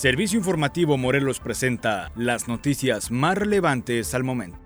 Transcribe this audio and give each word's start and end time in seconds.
Servicio 0.00 0.38
Informativo 0.38 0.96
Morelos 0.96 1.40
presenta 1.40 2.10
las 2.16 2.48
noticias 2.48 3.10
más 3.10 3.36
relevantes 3.36 4.14
al 4.14 4.24
momento. 4.24 4.58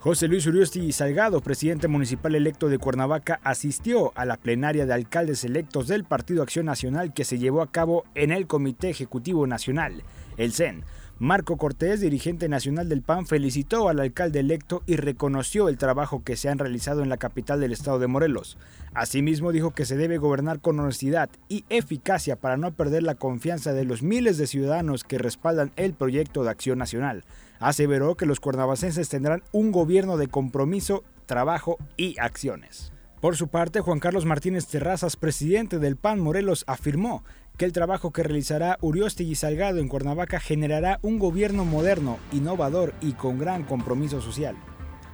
José 0.00 0.28
Luis 0.28 0.46
Uriosti 0.46 0.92
Salgado, 0.92 1.40
presidente 1.40 1.88
municipal 1.88 2.34
electo 2.34 2.68
de 2.68 2.76
Cuernavaca, 2.76 3.40
asistió 3.42 4.12
a 4.16 4.26
la 4.26 4.36
plenaria 4.36 4.84
de 4.84 4.92
alcaldes 4.92 5.44
electos 5.44 5.88
del 5.88 6.04
Partido 6.04 6.42
Acción 6.42 6.66
Nacional 6.66 7.14
que 7.14 7.24
se 7.24 7.38
llevó 7.38 7.62
a 7.62 7.72
cabo 7.72 8.04
en 8.14 8.32
el 8.32 8.46
Comité 8.46 8.90
Ejecutivo 8.90 9.46
Nacional, 9.46 10.02
el 10.36 10.52
CEN, 10.52 10.84
Marco 11.18 11.56
Cortés, 11.56 12.02
dirigente 12.02 12.46
nacional 12.46 12.90
del 12.90 13.00
PAN, 13.00 13.26
felicitó 13.26 13.88
al 13.88 14.00
alcalde 14.00 14.40
electo 14.40 14.82
y 14.84 14.96
reconoció 14.96 15.70
el 15.70 15.78
trabajo 15.78 16.22
que 16.22 16.36
se 16.36 16.50
han 16.50 16.58
realizado 16.58 17.02
en 17.02 17.08
la 17.08 17.16
capital 17.16 17.58
del 17.58 17.72
estado 17.72 17.98
de 17.98 18.06
Morelos. 18.06 18.58
Asimismo 18.92 19.50
dijo 19.50 19.70
que 19.70 19.86
se 19.86 19.96
debe 19.96 20.18
gobernar 20.18 20.60
con 20.60 20.78
honestidad 20.78 21.30
y 21.48 21.64
eficacia 21.70 22.36
para 22.36 22.58
no 22.58 22.74
perder 22.74 23.02
la 23.02 23.14
confianza 23.14 23.72
de 23.72 23.86
los 23.86 24.02
miles 24.02 24.36
de 24.36 24.46
ciudadanos 24.46 25.04
que 25.04 25.16
respaldan 25.16 25.72
el 25.76 25.94
proyecto 25.94 26.44
de 26.44 26.50
acción 26.50 26.78
nacional. 26.78 27.24
Aseveró 27.60 28.16
que 28.16 28.26
los 28.26 28.38
cuernavacenses 28.38 29.08
tendrán 29.08 29.42
un 29.52 29.72
gobierno 29.72 30.18
de 30.18 30.28
compromiso, 30.28 31.02
trabajo 31.24 31.78
y 31.96 32.18
acciones. 32.18 32.92
Por 33.22 33.36
su 33.36 33.48
parte, 33.48 33.80
Juan 33.80 34.00
Carlos 34.00 34.26
Martínez 34.26 34.66
Terrazas, 34.66 35.16
presidente 35.16 35.78
del 35.78 35.96
PAN 35.96 36.20
Morelos, 36.20 36.64
afirmó 36.66 37.24
que 37.56 37.64
el 37.64 37.72
trabajo 37.72 38.12
que 38.12 38.22
realizará 38.22 38.78
Uriosti 38.80 39.24
y 39.24 39.34
Salgado 39.34 39.78
en 39.78 39.88
Cuernavaca 39.88 40.40
generará 40.40 40.98
un 41.02 41.18
gobierno 41.18 41.64
moderno, 41.64 42.18
innovador 42.32 42.94
y 43.00 43.12
con 43.12 43.38
gran 43.38 43.64
compromiso 43.64 44.20
social. 44.20 44.56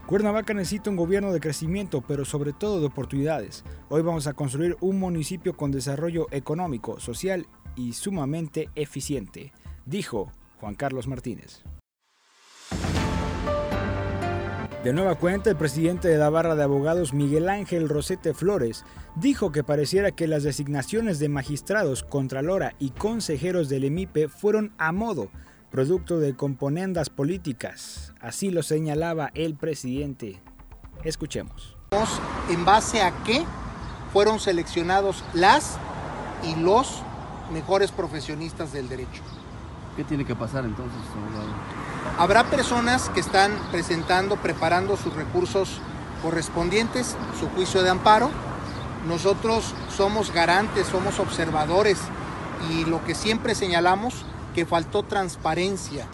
Cuernavaca 0.07 0.53
necesita 0.53 0.91
un 0.91 0.97
gobierno 0.97 1.33
de 1.33 1.41
crecimiento, 1.41 2.03
pero 2.03 2.25
sobre 2.25 2.53
todo 2.53 2.81
de 2.81 2.87
oportunidades. 2.87 3.65
Hoy 3.89 4.03
vamos 4.03 4.27
a 4.27 4.35
construir 4.35 4.77
un 4.81 4.99
municipio 4.99 5.57
con 5.57 5.71
desarrollo 5.71 6.27
económico, 6.33 6.99
social 6.99 7.47
y 7.77 7.93
sumamente 7.93 8.69
eficiente, 8.75 9.53
dijo 9.87 10.33
Juan 10.59 10.75
Carlos 10.75 11.07
Martínez. 11.07 11.63
De 14.85 14.93
nueva 14.93 15.15
cuenta, 15.15 15.49
el 15.49 15.55
presidente 15.55 16.09
de 16.09 16.19
la 16.19 16.29
barra 16.29 16.57
de 16.57 16.65
abogados, 16.65 17.13
Miguel 17.13 17.49
Ángel 17.49 17.89
Rosete 17.89 18.35
Flores, 18.35 18.85
dijo 19.15 19.53
que 19.53 19.63
pareciera 19.63 20.11
que 20.11 20.27
las 20.27 20.43
designaciones 20.43 21.21
de 21.21 21.29
magistrados, 21.29 22.03
contralora 22.03 22.75
y 22.81 22.91
consejeros 22.91 23.69
del 23.69 23.85
EMIPE 23.85 24.27
fueron 24.27 24.75
a 24.79 24.91
modo, 24.91 25.31
producto 25.71 26.19
de 26.19 26.35
componendas 26.35 27.11
políticas. 27.11 28.13
Así 28.21 28.51
lo 28.51 28.65
señalaba 28.65 29.31
el 29.35 29.55
presidente. 29.55 30.43
Escuchemos. 31.05 31.77
¿En 32.51 32.65
base 32.65 33.03
a 33.03 33.13
qué 33.23 33.45
fueron 34.13 34.41
seleccionados 34.41 35.23
las 35.33 35.79
y 36.43 36.57
los 36.61 37.05
mejores 37.53 37.93
profesionistas 37.93 38.73
del 38.73 38.89
derecho? 38.89 39.23
¿Qué 39.97 40.05
tiene 40.05 40.25
que 40.25 40.35
pasar 40.35 40.65
entonces, 40.65 40.99
Habrá 42.19 42.45
personas 42.45 43.11
que 43.11 43.21
están 43.21 43.53
presentando, 43.71 44.37
preparando 44.37 44.97
sus 44.97 45.15
recursos 45.15 45.81
correspondientes, 46.23 47.17
su 47.39 47.49
juicio 47.51 47.83
de 47.83 47.91
amparo. 47.91 48.31
Nosotros 49.07 49.75
somos 49.95 50.33
garantes, 50.33 50.87
somos 50.87 51.19
observadores 51.19 51.99
y 52.71 52.85
lo 52.85 53.05
que 53.05 53.15
siempre 53.15 53.55
señalamos, 53.55 54.25
que 54.55 54.67
faltó 54.67 55.03
transparencia. 55.03 56.07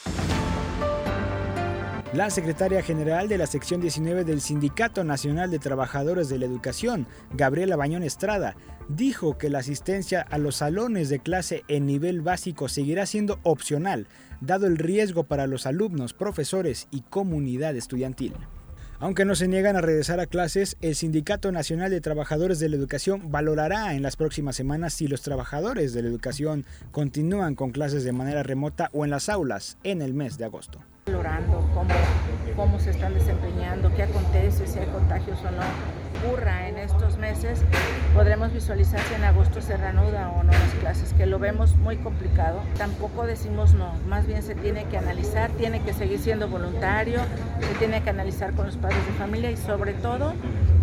La 2.15 2.31
secretaria 2.31 2.83
general 2.83 3.29
de 3.29 3.37
la 3.37 3.47
sección 3.47 3.83
19 3.83 4.25
del 4.25 4.41
Sindicato 4.41 5.05
Nacional 5.05 5.51
de 5.51 5.59
Trabajadores 5.59 6.31
de 6.31 6.39
la 6.39 6.47
Educación, 6.47 7.07
Gabriela 7.35 7.77
Bañón 7.77 8.03
Estrada, 8.03 8.57
dijo 8.89 9.37
que 9.37 9.51
la 9.51 9.59
asistencia 9.59 10.23
a 10.23 10.39
los 10.39 10.57
salones 10.57 11.11
de 11.11 11.19
clase 11.19 11.65
en 11.69 11.85
nivel 11.85 12.23
básico 12.23 12.69
seguirá 12.69 13.05
siendo 13.05 13.39
opcional, 13.43 14.07
dado 14.41 14.67
el 14.67 14.79
riesgo 14.79 15.25
para 15.25 15.47
los 15.47 15.67
alumnos, 15.67 16.15
profesores 16.15 16.89
y 16.91 17.03
comunidad 17.03 17.77
estudiantil. 17.77 18.33
Aunque 19.01 19.27
no 19.27 19.35
se 19.35 19.47
niegan 19.47 19.77
a 19.77 19.83
regresar 19.83 20.19
a 20.19 20.27
clases, 20.27 20.79
el 20.81 20.95
Sindicato 20.95 21.53
Nacional 21.53 21.91
de 21.91 22.01
Trabajadores 22.01 22.59
de 22.59 22.71
la 22.71 22.77
Educación 22.77 23.31
valorará 23.31 23.95
en 23.95 24.03
las 24.03 24.17
próximas 24.17 24.57
semanas 24.57 24.95
si 24.95 25.09
los 25.09 25.21
trabajadores 25.21 25.93
de 25.93 26.01
la 26.01 26.09
educación 26.09 26.65
continúan 26.91 27.55
con 27.55 27.71
clases 27.71 28.03
de 28.03 28.13
manera 28.13 28.43
remota 28.43 28.89
o 28.95 29.05
en 29.05 29.11
las 29.11 29.29
aulas 29.29 29.77
en 29.85 30.01
el 30.01 30.15
mes 30.15 30.39
de 30.39 30.47
agosto. 30.47 30.81
Cómo, 31.19 31.95
cómo 32.55 32.79
se 32.79 32.91
están 32.91 33.13
desempeñando, 33.13 33.93
qué 33.97 34.05
acontece, 34.05 34.69
si 34.69 34.79
hay 34.79 34.87
contagios 34.87 35.41
o 35.41 35.51
no 35.51 35.63
ocurra 36.19 36.69
en 36.69 36.79
estos 36.79 37.19
meses, 37.19 37.61
podremos 38.15 38.53
visualizar 38.53 39.01
si 39.01 39.15
en 39.15 39.25
agosto 39.25 39.61
se 39.61 39.77
reanuda 39.77 40.31
o 40.31 40.45
no 40.45 40.53
las 40.53 40.75
clases, 40.81 41.13
que 41.15 41.27
lo 41.27 41.41
vemos 41.41 41.75
muy 41.77 41.97
complicado. 41.97 42.61
Tampoco 42.77 43.27
decimos 43.27 43.75
no, 43.75 43.93
más 44.07 44.29
bien 44.29 44.45
se 44.45 44.55
tiene 44.55 44.85
que 44.85 44.97
analizar, 44.97 45.51
tiene 45.51 45.83
que 45.83 45.93
seguir 45.93 46.21
siendo 46.21 46.49
voluntario, 46.49 47.19
se 47.61 47.75
tiene 47.81 48.01
que 48.01 48.11
analizar 48.11 48.53
con 48.53 48.67
los 48.67 48.77
padres 48.77 49.05
de 49.05 49.13
familia 49.15 49.51
y 49.51 49.57
sobre 49.57 49.95
todo 49.95 50.35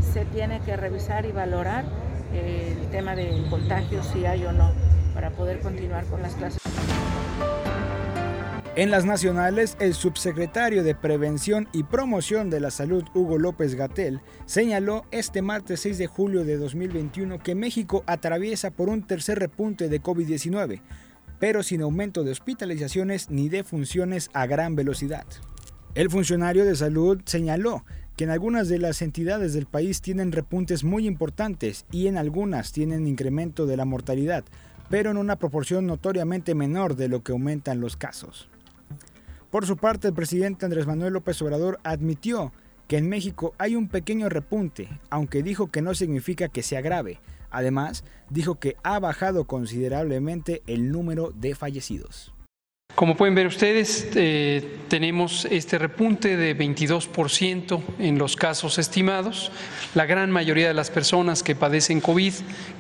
se 0.02 0.26
tiene 0.26 0.60
que 0.60 0.76
revisar 0.76 1.26
y 1.26 1.32
valorar 1.32 1.86
el 2.34 2.90
tema 2.90 3.16
del 3.16 3.46
contagio, 3.50 4.04
si 4.04 4.26
hay 4.26 4.46
o 4.46 4.52
no, 4.52 4.74
para 5.14 5.30
poder 5.30 5.62
continuar 5.62 6.04
con 6.06 6.22
las 6.22 6.36
clases. 6.36 6.60
En 8.78 8.92
las 8.92 9.06
nacionales, 9.06 9.78
el 9.80 9.94
subsecretario 9.94 10.84
de 10.84 10.96
Prevención 10.96 11.70
y 11.72 11.84
Promoción 11.84 12.50
de 12.50 12.60
la 12.60 12.72
Salud, 12.72 13.06
Hugo 13.14 13.38
López 13.38 13.74
Gatel, 13.76 14.20
señaló 14.46 15.06
este 15.12 15.42
martes 15.42 15.80
6 15.80 15.98
de 15.98 16.08
julio 16.08 16.44
de 16.44 16.58
2021 16.58 17.40
que 17.40 17.56
México 17.56 18.04
atraviesa 18.06 18.72
por 18.72 18.90
un 18.90 19.08
tercer 19.08 19.40
repunte 19.40 19.88
de 19.88 20.02
COVID-19, 20.02 20.82
pero 21.40 21.64
sin 21.64 21.84
aumento 21.84 22.26
de 22.26 22.32
hospitalizaciones 22.32 23.30
ni 23.30 23.48
de 23.48 23.64
funciones 23.64 24.30
a 24.34 24.46
gran 24.46 24.76
velocidad. 24.76 25.26
El 25.94 26.10
funcionario 26.10 26.66
de 26.66 26.76
salud 26.76 27.22
señaló 27.24 27.86
que 28.18 28.26
en 28.26 28.30
algunas 28.30 28.68
de 28.68 28.80
las 28.80 29.02
entidades 29.02 29.54
del 29.54 29.68
país 29.68 30.02
tienen 30.02 30.34
repuntes 30.34 30.84
muy 30.84 31.08
importantes 31.08 31.86
y 31.92 32.08
en 32.08 32.18
algunas 32.18 32.74
tienen 32.74 33.08
incremento 33.08 33.68
de 33.68 33.78
la 33.78 33.86
mortalidad, 33.86 34.44
pero 34.90 35.12
en 35.12 35.18
una 35.18 35.38
proporción 35.38 35.88
notoriamente 35.88 36.56
menor 36.56 36.98
de 36.98 37.08
lo 37.08 37.24
que 37.24 37.32
aumentan 37.32 37.80
los 37.80 37.96
casos. 37.96 38.50
Por 39.50 39.66
su 39.66 39.78
parte, 39.78 40.10
el 40.10 40.14
presidente 40.14 40.66
Andrés 40.66 40.86
Manuel 40.86 41.14
López 41.14 41.42
Obrador 41.42 41.80
admitió 41.84 42.52
que 42.88 42.98
en 42.98 43.10
México 43.10 43.54
hay 43.58 43.76
un 43.76 43.88
pequeño 43.88 44.30
repunte, 44.30 45.00
aunque 45.10 45.44
dijo 45.44 45.72
que 45.72 45.82
no 45.82 45.96
significa 45.96 46.50
que 46.50 46.64
sea 46.64 46.82
grave. 46.82 47.20
Además, 47.50 48.04
dijo 48.30 48.56
que 48.56 48.76
ha 48.84 49.00
bajado 49.00 49.46
considerablemente 49.46 50.62
el 50.68 50.92
número 50.92 51.32
de 51.32 51.56
fallecidos. 51.56 52.35
Como 52.96 53.18
pueden 53.18 53.36
ver 53.36 53.46
ustedes, 53.46 54.08
eh, 54.16 54.64
tenemos 54.88 55.44
este 55.52 55.78
repunte 55.78 56.38
de 56.38 56.58
22% 56.58 57.82
en 58.00 58.18
los 58.18 58.38
casos 58.38 58.78
estimados. 58.78 59.52
La 59.96 60.06
gran 60.06 60.32
mayoría 60.32 60.70
de 60.70 60.74
las 60.74 60.92
personas 60.92 61.44
que 61.44 61.56
padecen 61.56 62.00
COVID, 62.00 62.32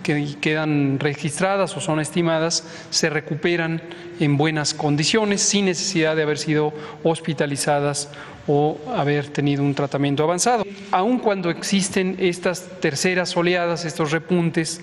que 0.03 0.35
quedan 0.39 1.01
registradas 1.01 1.75
o 1.75 1.81
son 1.81 1.99
estimadas, 1.99 2.65
se 2.91 3.09
recuperan 3.09 3.81
en 4.21 4.37
buenas 4.37 4.73
condiciones, 4.73 5.41
sin 5.41 5.65
necesidad 5.65 6.15
de 6.15 6.23
haber 6.23 6.37
sido 6.37 6.73
hospitalizadas 7.03 8.09
o 8.47 8.77
haber 8.95 9.27
tenido 9.27 9.63
un 9.63 9.75
tratamiento 9.75 10.23
avanzado. 10.23 10.63
Aun 10.91 11.19
cuando 11.19 11.49
existen 11.49 12.15
estas 12.19 12.79
terceras 12.79 13.35
oleadas, 13.35 13.83
estos 13.83 14.11
repuntes, 14.11 14.79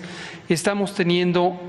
estamos 0.47 0.93
teniendo 0.93 1.59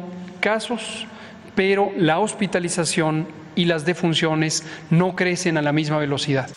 casos, 0.41 1.07
pero 1.55 1.93
la 1.97 2.19
hospitalización 2.19 3.44
y 3.55 3.67
las 3.67 3.85
defunciones 3.85 4.65
no 4.91 5.17
crecen 5.17 5.57
a 5.57 5.63
la 5.63 5.73
misma 5.73 5.99
velocidad. 5.99 6.51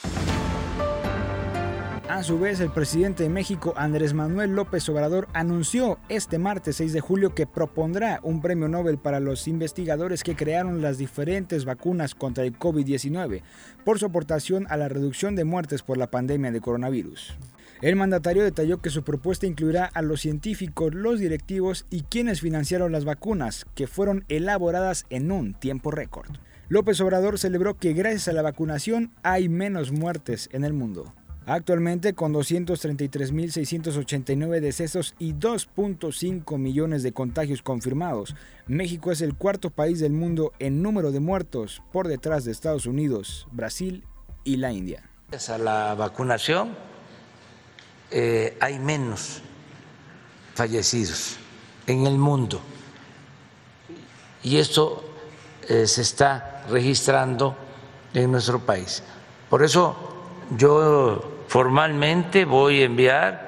A 2.17 2.23
su 2.23 2.39
vez, 2.39 2.59
el 2.61 2.71
presidente 2.71 3.21
de 3.21 3.29
México, 3.29 3.75
Andrés 3.77 4.15
Manuel 4.15 4.55
López 4.55 4.89
Obrador, 4.89 5.27
anunció 5.33 5.99
este 6.09 6.39
martes 6.39 6.77
6 6.77 6.93
de 6.93 6.99
julio 6.99 7.35
que 7.35 7.45
propondrá 7.45 8.21
un 8.23 8.41
premio 8.41 8.67
Nobel 8.67 8.97
para 8.97 9.19
los 9.19 9.47
investigadores 9.47 10.23
que 10.23 10.35
crearon 10.35 10.81
las 10.81 10.97
diferentes 10.97 11.63
vacunas 11.63 12.15
contra 12.15 12.43
el 12.43 12.57
COVID-19 12.57 13.43
por 13.85 13.99
su 13.99 14.07
aportación 14.07 14.65
a 14.69 14.77
la 14.77 14.87
reducción 14.87 15.35
de 15.35 15.43
muertes 15.43 15.83
por 15.83 15.97
la 15.97 16.09
pandemia 16.09 16.51
de 16.51 16.59
coronavirus. 16.59 17.37
El 17.81 17.95
mandatario 17.95 18.43
detalló 18.43 18.81
que 18.81 18.89
su 18.89 19.03
propuesta 19.03 19.45
incluirá 19.45 19.85
a 19.85 20.01
los 20.01 20.21
científicos, 20.21 20.95
los 20.95 21.19
directivos 21.19 21.85
y 21.91 22.01
quienes 22.01 22.41
financiaron 22.41 22.91
las 22.91 23.05
vacunas, 23.05 23.67
que 23.75 23.85
fueron 23.85 24.25
elaboradas 24.27 25.05
en 25.11 25.31
un 25.31 25.53
tiempo 25.53 25.91
récord. 25.91 26.31
López 26.69 26.99
Obrador 26.99 27.39
celebró 27.39 27.77
que 27.77 27.93
gracias 27.93 28.27
a 28.27 28.33
la 28.33 28.41
vacunación 28.41 29.13
hay 29.23 29.47
menos 29.47 29.91
muertes 29.91 30.49
en 30.51 30.65
el 30.65 30.73
mundo. 30.73 31.13
Actualmente, 31.45 32.13
con 32.13 32.33
233.689 32.33 34.59
decesos 34.59 35.15
y 35.17 35.33
2.5 35.33 36.57
millones 36.57 37.03
de 37.03 37.13
contagios 37.13 37.61
confirmados, 37.61 38.35
México 38.67 39.13
es 39.13 39.21
el 39.21 39.35
cuarto 39.35 39.69
país 39.69 40.01
del 40.01 40.11
mundo 40.11 40.51
en 40.59 40.81
número 40.81 41.13
de 41.13 41.21
muertos, 41.21 41.81
por 41.93 42.09
detrás 42.09 42.43
de 42.43 42.51
Estados 42.51 42.85
Unidos, 42.85 43.47
Brasil 43.53 44.03
y 44.43 44.57
la 44.57 44.73
India. 44.73 45.09
Gracias 45.29 45.57
a 45.57 45.57
la 45.57 45.95
vacunación 45.95 46.75
eh, 48.11 48.57
hay 48.59 48.77
menos 48.79 49.41
fallecidos 50.53 51.37
en 51.87 52.07
el 52.07 52.17
mundo. 52.17 52.59
Y 54.43 54.57
esto 54.57 55.06
se 55.67 56.01
está 56.01 56.63
registrando 56.69 57.55
en 58.13 58.31
nuestro 58.31 58.59
país. 58.59 59.03
Por 59.49 59.63
eso 59.63 59.95
yo 60.55 61.43
formalmente 61.47 62.45
voy 62.45 62.81
a 62.81 62.85
enviar 62.85 63.47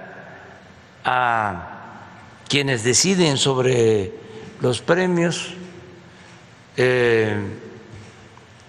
a 1.04 1.70
quienes 2.48 2.84
deciden 2.84 3.38
sobre 3.38 4.14
los 4.62 4.82
premios, 4.82 5.54
eh, 6.78 7.38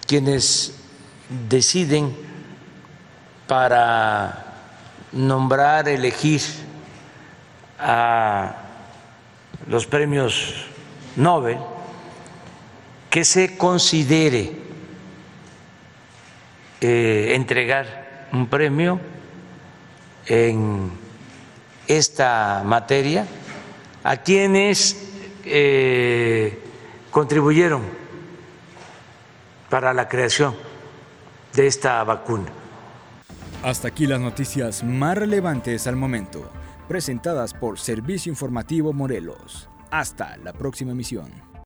quienes 0.07 0.75
deciden 1.49 2.15
para 3.47 4.45
nombrar, 5.11 5.87
elegir 5.87 6.41
a 7.79 8.55
los 9.67 9.85
premios 9.87 10.65
Nobel, 11.15 11.57
que 13.11 13.25
se 13.25 13.57
considere 13.57 14.53
eh, 16.79 17.33
entregar 17.35 18.29
un 18.31 18.47
premio 18.47 19.01
en 20.25 20.89
esta 21.87 22.63
materia 22.65 23.27
a 24.01 24.15
quienes 24.15 25.09
eh, 25.43 26.57
contribuyeron 27.11 27.81
para 29.69 29.93
la 29.93 30.07
creación 30.07 30.55
de 31.53 31.67
esta 31.67 32.01
vacuna. 32.05 32.45
Hasta 33.61 33.89
aquí 33.89 34.07
las 34.07 34.21
noticias 34.21 34.85
más 34.85 35.17
relevantes 35.17 35.85
al 35.85 35.97
momento, 35.97 36.49
presentadas 36.87 37.53
por 37.53 37.77
Servicio 37.77 38.29
Informativo 38.29 38.93
Morelos. 38.93 39.69
Hasta 39.91 40.37
la 40.37 40.53
próxima 40.53 40.93
emisión. 40.93 41.50